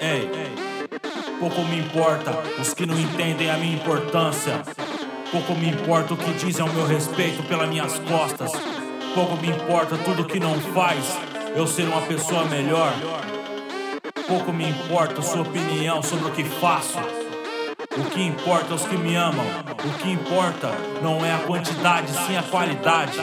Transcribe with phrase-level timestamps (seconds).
[0.00, 0.30] Ei,
[1.40, 4.62] pouco me importa os que não entendem a minha importância.
[5.32, 8.52] Pouco me importa o que dizem ao meu respeito pelas minhas costas.
[9.12, 11.18] Pouco me importa tudo que não faz
[11.56, 12.92] eu ser uma pessoa melhor.
[14.28, 16.98] Pouco me importa sua opinião sobre o que faço.
[17.96, 19.46] O que importa é os que me amam.
[19.84, 20.70] O que importa
[21.02, 23.18] não é a quantidade, sim a qualidade.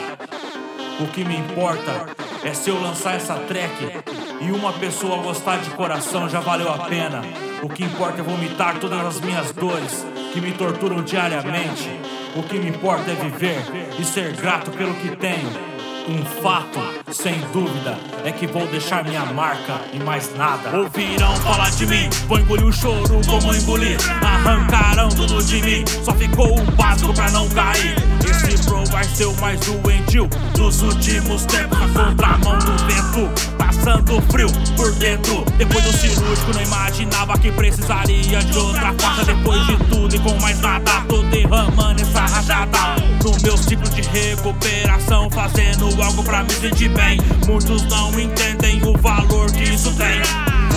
[1.00, 2.06] O que me importa
[2.44, 6.78] é se eu lançar essa track e uma pessoa gostar de coração já valeu a
[6.78, 7.22] pena.
[7.62, 11.88] O que importa é vomitar todas as minhas dores que me torturam diariamente.
[12.34, 13.62] O que me importa é viver
[13.98, 15.76] e ser grato pelo que tenho.
[16.08, 16.78] Um fato,
[17.12, 20.76] sem dúvida, é que vou deixar minha marca e mais nada.
[20.76, 23.98] Ouvirão falar de mim, vou engolir o choro como engolir.
[24.22, 27.96] Arrancarão tudo de mim, só ficou o básico pra não cair.
[28.24, 31.76] Esse flow vai ser o mais doentio dos últimos tempos.
[31.76, 33.55] Na contramão do vento,
[33.86, 35.44] passando frio por dentro.
[35.56, 39.24] Depois do cirúrgico, não imaginava que precisaria de outra faca.
[39.24, 42.78] Depois de tudo e com mais nada, tô derramando essa rajada
[43.22, 47.20] no meu ciclo de recuperação, fazendo algo pra me sentir bem.
[47.46, 50.20] Muitos não entendem o valor que isso tem.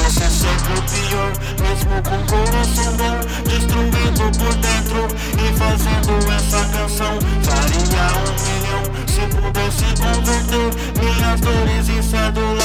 [0.03, 6.63] Você é sempre o pior, mesmo com coração bom, destruído por dentro e fazendo essa
[6.65, 7.17] canção.
[7.41, 7.79] Faria
[8.19, 10.69] um milhão se pudesse converter
[11.01, 12.58] minhas dores em cédula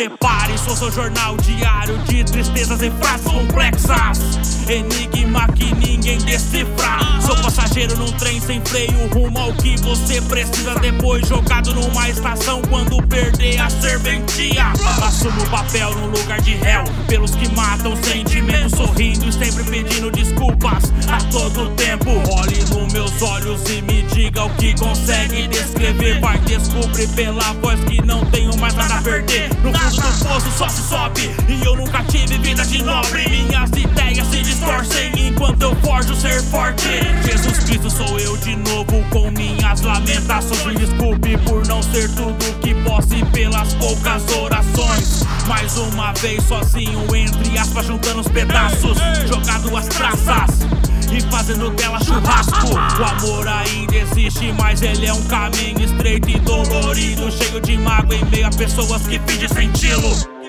[0.00, 4.39] prepare, sou seu jornal diário de tristezas e frases complexas.
[4.70, 7.00] Enigma que ninguém decifra.
[7.26, 10.76] Sou passageiro num trem sem freio, rumo ao que você precisa.
[10.76, 14.72] Depois jogado numa estação quando perder a serventia.
[15.04, 20.08] Assumo o papel no lugar de réu, pelos que matam sentimentos, sorrindo e sempre pedindo
[20.12, 22.10] desculpas a todo tempo.
[22.38, 26.20] Olhe nos meus olhos e me diga o que consegue descrever.
[26.20, 29.50] Vai descobrir pela voz que não tenho mais nada a perder.
[29.64, 33.28] No fundo do poço só se sobe, e eu nunca tive vida de nobre.
[33.28, 33.89] Minhas ideias
[40.00, 40.64] lamentações.
[40.66, 45.22] Me desculpe por não ser tudo que posso e pelas poucas orações.
[45.46, 48.96] Mais uma vez sozinho, entre aspas, juntando os pedaços,
[49.26, 50.60] jogado as traças
[51.12, 52.68] e fazendo dela churrasco.
[52.74, 58.14] O amor ainda existe, mas ele é um caminho estreito e dolorido, cheio de mágoa
[58.14, 60.40] em meio a pessoas que fingem senti-lo.